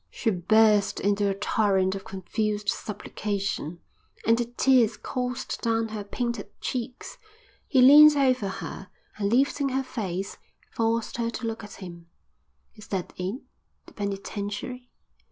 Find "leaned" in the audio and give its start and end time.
7.83-8.17